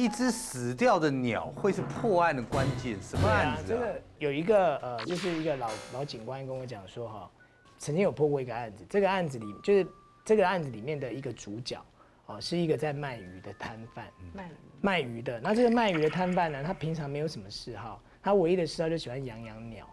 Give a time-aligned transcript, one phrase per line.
[0.00, 3.66] 一只死掉的鸟会是破案的关键，什么案子啊？
[3.68, 7.30] 这个有一个呃，就是一个老老警官跟我讲说哈，
[7.76, 9.86] 曾经有破过一个案子，这个案子里就是
[10.24, 11.78] 这个案子里面的一个主角
[12.24, 15.38] 哦，是一个在卖鱼的摊贩，卖鱼卖鱼的。
[15.40, 19.86] 那这个卖鱼的摊贩呢，他平常没有什么嗜好，他唯一的嗜好就喜欢养养鸟，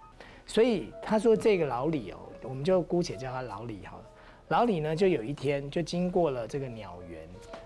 [0.45, 4.05] 所以他说这个老李哦，我们就姑且叫他老李好了。
[4.49, 7.19] 老李呢，就有一天就经过了这个鸟园，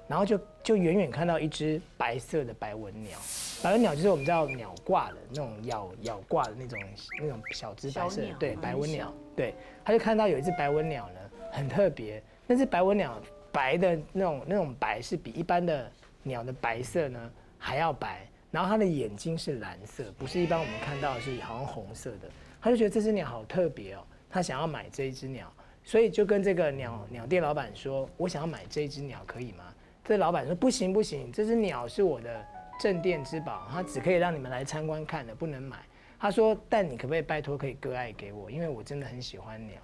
[0.07, 3.19] 然后就就远远看到一只白色的白纹鸟。
[3.61, 6.79] 白纹鸟就是我们知道鸟挂的那种咬咬挂的那种
[7.19, 9.13] 那种小只白色的，对，白纹鸟。
[9.35, 9.53] 对，
[9.85, 11.19] 他就看到有一只白纹鸟呢，
[11.51, 12.21] 很特别。
[12.47, 15.91] 那只白纹鸟白的那种那种白是比一般的
[16.23, 22.29] 鸟的白色呢还要白，然后它的眼睛是蓝色，不是一般我们看到的是好像红色的。
[22.59, 25.53] 他就觉得这只鸟好特别哦，他想要买这一只鸟。
[25.83, 29.63] 所以就跟这个鸟鸟店老板说：“我想要买这只鸟，可以吗？”
[30.05, 32.45] 这老板说：“不行不行，这只鸟是我的
[32.79, 35.77] 镇店之宝，它只可以让你们来参观看的，不能买。”
[36.19, 38.49] 他说：“但你可不可以拜托可以割爱给我？
[38.49, 39.75] 因为我真的很喜欢鸟。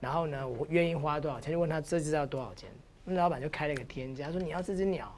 [0.00, 1.52] 然后呢，我愿意花多少钱？
[1.52, 2.70] 就问他这只要多少钱？
[3.04, 5.14] 那老板就开了个天价，他说你要这只鸟，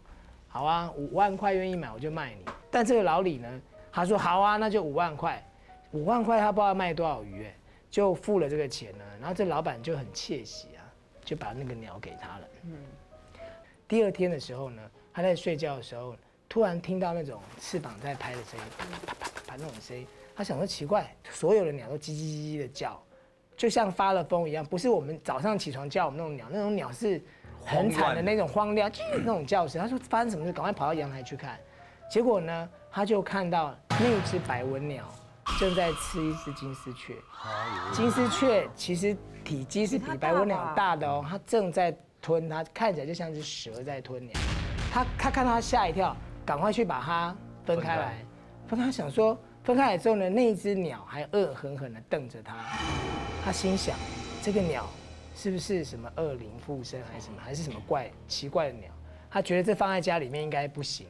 [0.49, 2.45] 好啊，五万块愿意买我就卖你。
[2.71, 3.61] 但这个老李呢，
[3.93, 5.41] 他说好啊，那就五万块，
[5.93, 7.55] 五万块他不知道卖多少鱼哎。”
[7.95, 10.83] 就付了这个钱呢，然后这老板就很窃喜啊，
[11.25, 12.49] 就把那个鸟给他了。
[12.65, 12.77] 嗯，
[13.87, 16.17] 第二天的时候呢，他在睡觉的时候，
[16.49, 20.05] 突然听到那种翅膀在拍的声音，啪啪啪啪那种声音。
[20.35, 23.01] 他想说奇怪，所有的鸟都叽叽叽叽的叫，
[23.57, 24.67] 就像发了疯一样。
[24.67, 27.23] 不是我们早上起床叫我们那种鸟，那种鸟是
[27.65, 29.81] 很惨的那种荒凉那种叫声。
[29.81, 31.61] 他说发生什么事，赶快跑到阳台去看。
[32.11, 35.09] 结果呢，他就看到那只白文鸟。
[35.59, 37.15] 正在吃一只金丝雀，
[37.93, 44.33] 金丝雀其实体积是比白文鸟大的哦，它正在吞，它看起来就像只蛇在吞鸟。
[44.93, 48.25] 他他看到它吓一跳，赶快去把它分开来。
[48.67, 52.57] 分开想说，分开来之后呢，那一只鸟还恶狠狠地瞪着他。
[53.45, 53.97] 他心想，
[54.43, 54.87] 这个鸟
[55.35, 58.91] 是不是什么恶灵附身，还是什么，还是什么怪奇怪的鸟？
[59.31, 61.07] 他觉得这放在家里面应该不行，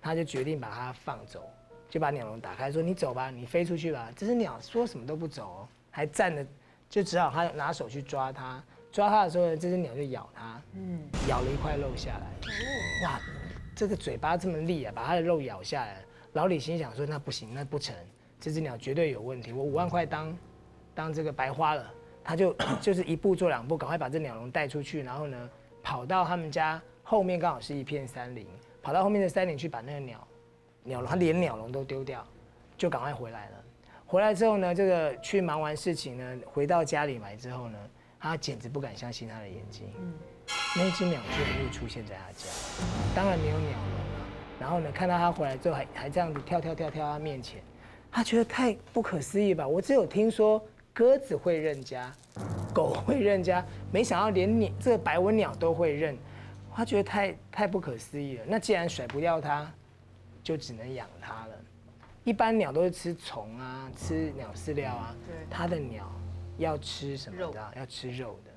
[0.00, 1.42] 他就决定把它放走。
[1.90, 6.46] 就把鸟笼打开，说：“你走吧，你飞出去吧。”这只鸟说什么都不走，还站着，
[6.88, 8.62] 就只好他拿手去抓它。
[8.92, 12.26] 抓它的时候呢，这只鸟就咬它，嗯，咬了一块肉下来。
[13.04, 13.20] 哇，
[13.74, 15.98] 这个嘴巴这么利啊，把它的肉咬下来。
[16.32, 17.94] 老李心想说：“那不行，那不成，
[18.40, 19.52] 这只鸟绝对有问题。
[19.52, 20.38] 我五万块当
[20.94, 21.92] 当这个白花了。”
[22.22, 25.50] 他就就是一步做两步，赶快把这鸟笼带出去，然后呢，
[25.82, 28.46] 跑到他们家后面，刚好是一片山林，
[28.82, 30.24] 跑到后面的山林去把那个鸟。
[30.82, 32.26] 鸟笼，他连鸟笼都丢掉，
[32.76, 33.52] 就赶快回来了。
[34.06, 37.78] 回来之后呢，这个去忙完事情呢，回到家里来之后呢，
[38.18, 39.88] 他简直不敢相信他的眼睛。
[40.00, 40.12] 嗯，
[40.76, 42.48] 那只鸟居然又出现在他家，
[43.14, 44.26] 当然没有鸟笼了。
[44.58, 47.62] 然后呢，看到他回来之后，还还这样子跳跳跳跳他面前，
[48.10, 49.68] 他觉得太不可思议吧？
[49.68, 50.60] 我只有听说
[50.92, 52.12] 鸽子会认家，
[52.74, 56.18] 狗会认家，没想到连鸟这个白文鸟都会认，
[56.74, 58.44] 他觉得太太不可思议了。
[58.48, 59.72] 那既然甩不掉它。
[60.42, 61.54] 就只能养它了。
[62.24, 65.16] 一般鸟都是吃虫啊，吃鸟饲料啊。
[65.26, 65.34] 对。
[65.50, 66.10] 它的鸟
[66.58, 67.72] 要吃什么的？
[67.76, 68.50] 要吃肉的。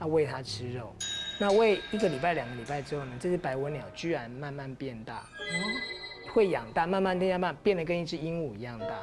[0.00, 0.94] 要喂它吃肉。
[1.38, 3.12] 那喂一个礼拜、两个礼拜之后呢？
[3.20, 5.20] 这只白纹鸟居然慢慢变大。
[5.20, 6.32] 哦。
[6.34, 8.98] 会养大，慢慢变慢慢变得跟一只鹦鹉一样大。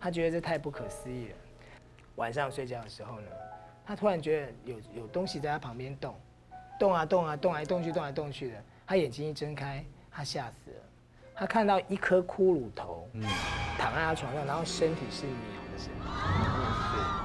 [0.00, 1.36] 他觉得这太不可思议了。
[2.16, 3.28] 晚上睡觉的时候呢，
[3.86, 6.16] 他突然觉得有有东西在他旁边动，
[6.78, 8.64] 动啊动啊动来动去，动来动去的。
[8.86, 10.76] 他眼睛一睁开，他吓死了。
[11.36, 13.08] 他看到一颗骷髅头，
[13.76, 16.00] 躺在他床上，然后身体是鸟的身体，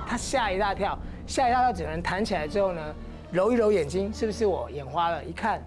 [0.07, 0.97] 他吓一大跳，
[1.27, 2.95] 吓一大跳，整个人弹起来之后呢，
[3.31, 5.23] 揉一揉眼睛，是不是我眼花了？
[5.23, 5.63] 一看，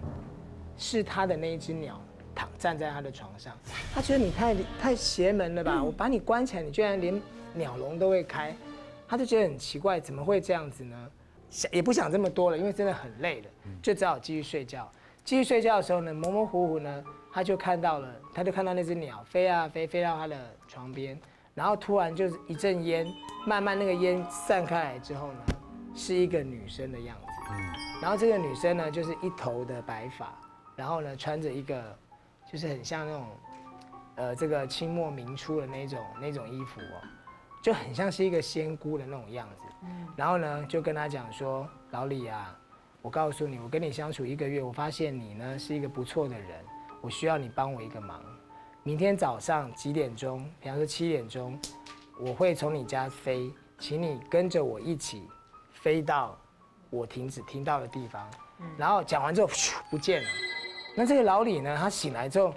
[0.77, 1.99] 是他的那一只鸟
[2.35, 3.57] 躺站在他的床上，
[3.93, 5.81] 他觉得你太太邪门了吧？
[5.81, 7.21] 我把你关起来，你居然连
[7.53, 8.53] 鸟笼都会开，
[9.07, 11.09] 他就觉得很奇怪，怎么会这样子呢？
[11.49, 13.47] 想也不想这么多了，因为真的很累了，
[13.81, 14.91] 就只好继续睡觉。
[15.23, 17.03] 继续睡觉的时候呢，模模糊糊呢。
[17.33, 21.19] 他就看到了，他就看到那只鸟飞啊飞，飞到他的床边，
[21.55, 23.11] 然后突然就是一阵烟，
[23.47, 25.39] 慢慢那个烟散开来之后呢，
[25.95, 27.27] 是一个女生的样子。
[27.49, 30.31] 嗯，然后这个女生呢，就是一头的白发，
[30.75, 31.97] 然后呢穿着一个，
[32.51, 33.27] 就是很像那种，
[34.15, 37.01] 呃，这个清末明初的那种那种衣服哦，
[37.63, 39.65] 就很像是一个仙姑的那种样子。
[39.81, 42.55] 嗯，然后呢就跟他讲说，老李啊，
[43.01, 46.63] 我告诉你，我跟你相处一个月，我发现你呢是一个不错的人。
[47.03, 48.23] 我需要你帮我一个忙，
[48.81, 50.49] 明天早上几点钟？
[50.61, 51.59] 比方说七点钟，
[52.17, 55.27] 我会从你家飞，请你跟着我一起
[55.73, 56.39] 飞到
[56.89, 58.25] 我停止听到的地方。
[58.77, 59.49] 然后讲完之后，
[59.91, 60.29] 不见了。
[60.95, 61.75] 那这个老李呢？
[61.77, 62.53] 他醒来之后，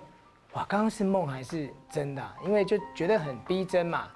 [0.53, 2.37] 哇，刚刚是梦还是真的啊？
[2.45, 4.09] 因为就觉得很逼真嘛。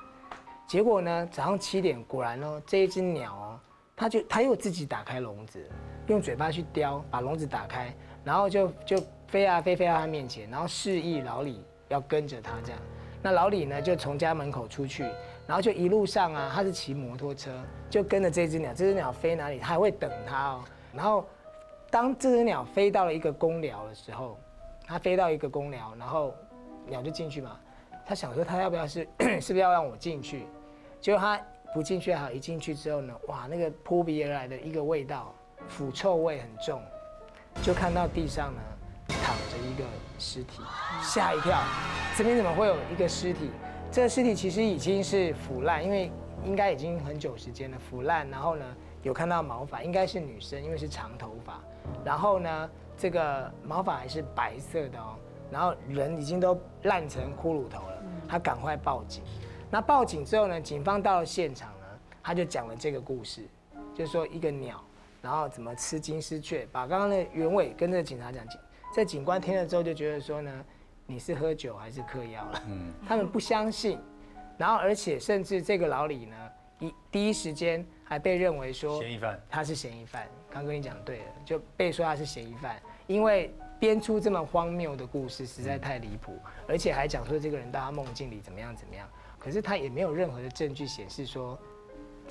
[0.65, 3.61] 结果呢，早上七点，果然哦，这一只鸟哦，
[3.97, 5.69] 它就它又自己打开笼子，
[6.07, 7.93] 用嘴巴去叼，把笼子打开，
[8.23, 12.81] 然后就就飞啊飞飞到他面前，然后示意老李要跟着他这样。
[13.23, 15.05] 那老李呢，就从家门口出去，
[15.47, 17.53] 然后就一路上啊，他是骑摩托车，
[17.89, 20.65] 就跟着这只鸟，这只鸟飞哪里，他还会等他哦。
[20.93, 21.25] 然后
[21.91, 24.39] 当这只鸟飞到了一个公寮的时候，
[24.87, 26.35] 它飞到一个公寮，然后
[26.89, 27.57] 鸟就进去嘛。
[28.05, 29.07] 他想说他要不要是
[29.41, 30.47] 是不是要让我进去？
[31.01, 31.41] 结果他
[31.73, 35.33] 不进去还好，一进去之后呢，哇，那个扑鼻而来的一个味道，
[35.69, 36.83] 腐臭味很重，
[37.63, 38.61] 就看到地上呢
[39.51, 39.85] 着一个
[40.19, 40.63] 尸体，
[41.03, 41.61] 吓一跳，
[42.17, 43.51] 这边怎么会有一个尸体？
[43.91, 46.13] 这个尸体其实已经是腐烂，因为
[46.45, 48.29] 应该已经很久时间了，腐烂。
[48.31, 48.65] 然后呢，
[49.03, 51.61] 有看到毛发，应该是女生，因为是长头发。
[52.05, 55.17] 然后呢，这个毛发还是白色的哦。
[55.51, 59.25] 然后人已经都烂成骷髅头了，他赶快报警。
[59.69, 61.87] 那报警之后呢，警方到了现场呢，
[62.23, 63.43] 他就讲了这个故事，
[63.93, 64.81] 就是说一个鸟，
[65.21, 68.45] 然后怎么吃金丝雀，把刚刚的原委跟这个警察讲。
[68.91, 70.65] 警这警官听了之后就觉得说呢，
[71.07, 72.63] 你是喝酒还是嗑药了？
[72.69, 73.99] 嗯，他们不相信。
[74.59, 76.37] 然后而且甚至这个老李呢，
[76.81, 80.29] 一第一时间还被认为说嫌疑犯，他是嫌疑犯。
[80.51, 86.37] 刚跟你讲对了，就被说他是嫌疑犯，因为编出这么荒谬的故事实在太离谱，
[86.69, 89.09] 而且还讲说这个人到他梦境里怎么样怎么样。
[89.39, 91.59] 可是他也没有任何的证据显示说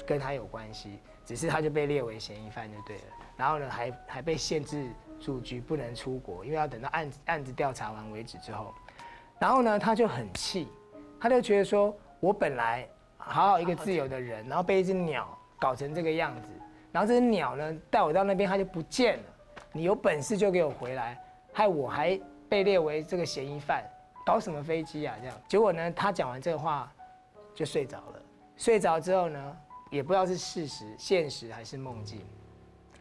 [0.05, 3.03] 跟他有关系，只是他就被列为嫌疑犯就对了。
[3.35, 8.73] 然后呢，还还被限制住居，不能出国，因为要等到案案子调查完为止之后。
[9.39, 10.67] 然后呢，他就很气，
[11.19, 12.87] 他就觉得说，我本来
[13.17, 16.49] 好好一个自由的人，然后被一只鸟搞成这个样子，
[16.91, 19.23] 然后这只鸟呢带我到那边，它就不见了。
[19.71, 21.21] 你有本事就给我回来，
[21.53, 23.83] 害我还被列为这个嫌疑犯，
[24.25, 25.15] 搞什么飞机啊？
[25.21, 26.91] 这样，结果呢，他讲完这个话。
[27.55, 28.21] 就睡着了，
[28.55, 29.57] 睡着之后呢，
[29.91, 32.21] 也不知道是事实、现实还是梦境，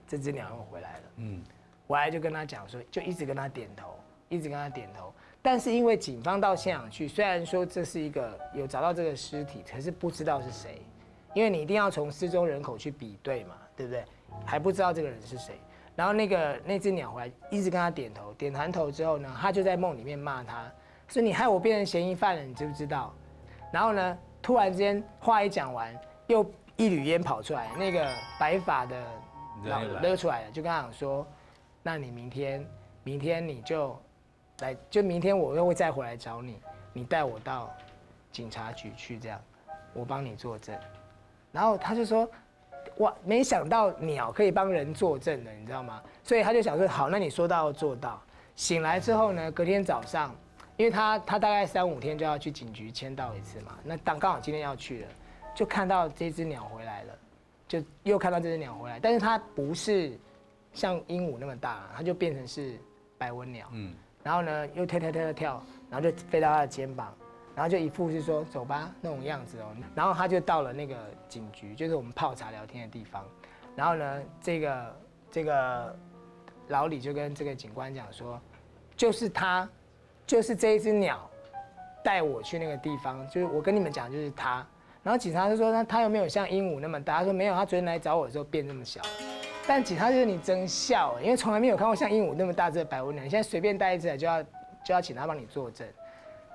[0.04, 1.02] 这只鸟又回来了。
[1.18, 1.40] 嗯，
[1.88, 3.98] 回来就跟他讲说，就一直跟他点头，
[4.28, 5.12] 一直跟他点头。
[5.42, 10.80] 但是因为警方到现场去，虽然说这是一个有找到这个尸体，可是不知道是谁，
[11.34, 14.04] 因为你一定要从失踪人口去比对嘛，对不对？
[14.46, 15.58] 还不知道这个人是谁。
[15.96, 20.70] 然后那个那只鸟回来，一直跟他点头，点完头之后呢，他就在梦里面骂他，
[21.08, 23.12] 说你害我变成嫌疑犯了，你知不知道？
[23.72, 24.18] 然后呢？
[24.40, 25.92] 突然之间话一讲完，
[26.28, 28.08] 又一缕烟跑出来，那个
[28.38, 28.96] 白发的
[29.64, 31.26] 老勒出来了，就跟他讲说
[31.88, 32.62] ：“那你明天，
[33.02, 33.98] 明天你就
[34.58, 36.60] 来，就明天我又会再回来找你，
[36.92, 37.74] 你带我到
[38.30, 39.40] 警察局去，这样
[39.94, 40.78] 我帮你作证。”
[41.50, 42.28] 然后他就说
[43.00, 48.22] ：“哇，没想到鸟可以帮人作证的，你知道吗？”所以他就想说：“好，那你说到做到。”
[48.54, 50.30] 醒来之后呢，隔天早上。
[50.76, 55.08] 因为他他大概三五天就要去警局签到一次嘛，那当刚好今天要去了，
[55.54, 57.18] 就看到这只鸟回来了，
[57.66, 60.16] 就又看到这只鸟回来，但是它不是
[60.78, 62.78] 像鹦鹉那么大，它就变成是
[63.18, 63.92] 百文鸟，嗯，
[64.22, 67.12] 然后呢又跳跳跳跳跳，然后就飞到他的肩膀，
[67.54, 70.96] 然后就一副是说走吧那种样子哦，然后他就到了那个
[71.28, 73.24] 警局，就是我们泡茶聊天的地方，
[73.74, 74.96] 然后呢这个
[75.30, 75.96] 这个
[76.68, 78.40] 老李就跟这个警官讲说，
[78.96, 79.68] 就是他。
[80.26, 81.26] 就是这一只鸟
[82.04, 84.56] 带我去那个地方，就是我跟你们讲，就是他。
[85.02, 87.20] 然后警察就说，那他有没有像鹦鹉那么大？
[87.20, 89.00] 他说没有，他昨天来找我的时候变这么小。
[89.68, 95.86] 但警察就是你真笑，因为从来没有看过像鹦鹉那么大只的白文鸟，你现在随便带一只来就要就要请他帮你作证。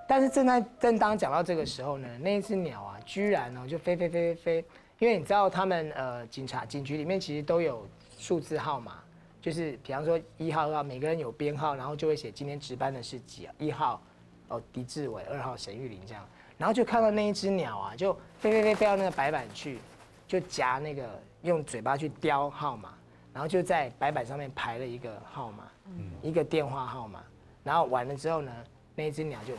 [0.07, 4.67] 但是正在正当讲到这个时候呢，那一只鸟啊，居然呢就飞飞飞飞飞，
[4.97, 8.95] 因为你知道他们呃警察警局里面其实都有数字号码。
[9.39, 13.47] 就是比方说一号、二号，每个人有编号，然后就会写今天值班的是几？
[13.59, 14.01] 一号
[14.47, 16.25] 哦，狄志伟；二号沈玉玲这样，
[16.57, 19.79] 然后就看到那一只鸟啊，就飞飞飞飞到那个白板去，
[20.27, 22.93] 就夹那个用嘴巴去叼号码，
[23.33, 25.63] 然后就在白板上面排了一个号码，
[26.21, 27.23] 一个电话号码，
[27.63, 28.51] 然后完了之后呢，
[28.95, 29.53] 那一只鸟就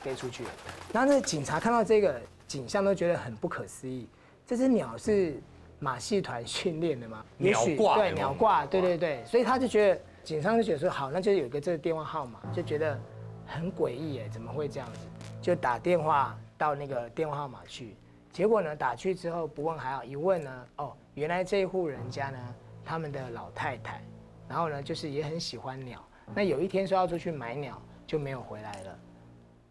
[0.00, 0.50] 飞出去了。
[0.92, 4.08] 然后那警察看到这个景象都觉得很不可思议，
[4.46, 5.40] 这只鸟是。
[5.80, 7.24] 马戏团训练的吗？
[7.38, 12.98] 鸟挂对鸟挂，对对对，所以他就觉得警上就觉得说好，那就有一个这个电话号码，就觉得
[13.46, 15.06] 很诡异哎，怎么会这样子？
[15.40, 17.94] 就打电话到那个电话号码去，
[18.32, 22.54] 结果呢打去之后不问还好，一问呢哦，原来这一户人家呢
[22.88, 24.02] 他们的老太太，
[24.48, 26.02] 然后呢就是也很喜欢鸟，
[26.34, 28.98] 那有一天说要出去买鸟就没有回来了，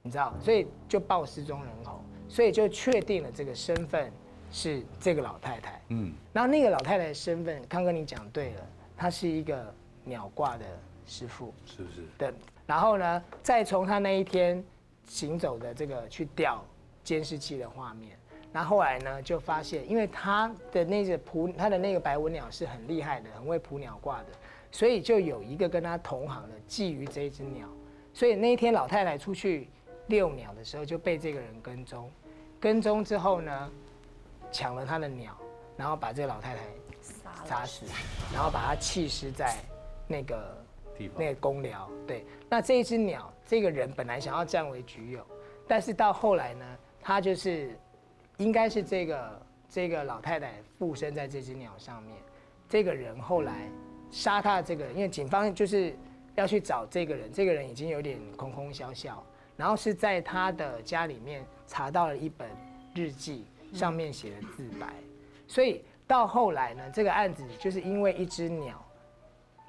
[0.04, 4.12] 你知道，所以就报失踪人口，所以就确定了这个身份。
[4.50, 10.66] 是这个老太太，嗯，然后那个老太太的身份，康哥你讲对了，她是一个鸟挂的
[11.06, 12.02] 师傅，是不是？
[12.18, 12.34] 对，
[12.66, 14.64] 然后呢，再从她那一天
[15.06, 16.64] 行走的这个去调
[17.04, 18.18] 监视器的画面。
[18.54, 24.28] 然后后来呢，就发现，因为他的那个捕他的那个白文鸟是很厉害的，很会捕鸟挂的，
[24.72, 27.68] 所以就有一个跟他同行的觊觎这一只鸟。
[28.14, 29.70] 所以那一天老太太出去
[30.08, 32.10] 遛鸟的时候，就被这个人跟踪，
[32.60, 33.72] 跟踪之后呢，
[34.52, 35.38] 抢了他的鸟，
[35.76, 36.62] 然后把这个老太太
[37.46, 37.86] 杀死，
[38.34, 39.56] 然后把他弃尸在
[40.08, 40.58] 那个
[40.98, 41.88] 地方那个公寮。
[42.08, 45.24] 对，那这一只鸟，这个人本来想要占为己有，
[45.68, 46.66] 但是到后来呢，
[47.00, 47.78] 他就是
[48.38, 52.16] 应该是这个这个老太太附身在这只鸟上面，
[52.70, 53.70] 这个人后来
[54.12, 55.96] 杀他的这个人，因为警方就是
[56.36, 59.24] 要去找这个人，这个人已经有点空空笑笑，
[59.56, 62.48] 然后是在他的家里面查到了一本
[62.94, 64.88] 日记，上面写的自白，
[65.48, 68.84] 所以到后来呢，这个案子就是因为一只鸟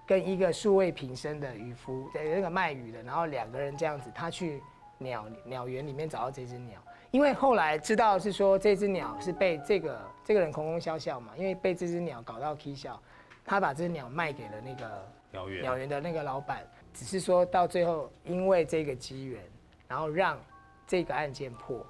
[0.06, 4.62] 跟一个素未平生的渔夫，在那个卖鱼的，然后两个人这样子，他去
[4.98, 13.00] 鸟鸟园里面找到这只鸟，因为后来知道是说这只鸟是被这个这个人空空笑笑嘛，因为被这只鸟搞到 K 笑，
[13.44, 19.42] 他把这只鸟卖给了那个鸟园鸟园的那个老板，只是说到最后因为这个机缘，
[19.86, 20.38] 然后让
[20.86, 21.84] 这个案件破。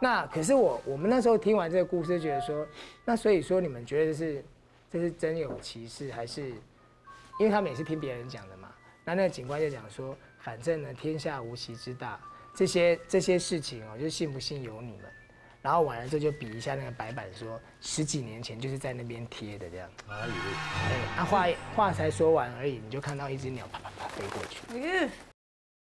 [0.00, 2.66] 那可是我我们那时候听完这个故事，就觉得说，
[3.04, 4.44] 那所以说你们觉得是
[4.90, 6.48] 这是真有其事，还是
[7.38, 8.68] 因为他们也是听别人讲的嘛？
[9.04, 12.18] 那那个警官就讲说，反正呢天下无奇之大，
[12.54, 15.00] 这些这些事情哦，就信不信由你们。
[15.60, 19.90] 然后完了之后就比一下那个白板，说十几年前就是在那边贴的这样。
[20.06, 20.32] 哪里？
[20.32, 24.60] 对，那话话才说完而已，你就看到一只鸟啪啪啪飞过去。
[24.68, 25.10] 嗯，